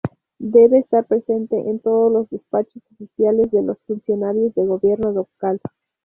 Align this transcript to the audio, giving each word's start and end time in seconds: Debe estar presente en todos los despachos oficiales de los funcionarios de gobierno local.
Debe 0.39 0.79
estar 0.79 1.05
presente 1.05 1.55
en 1.69 1.79
todos 1.79 2.11
los 2.11 2.27
despachos 2.31 2.81
oficiales 2.93 3.51
de 3.51 3.61
los 3.61 3.77
funcionarios 3.85 4.51
de 4.55 4.65
gobierno 4.65 5.11
local. 5.11 5.61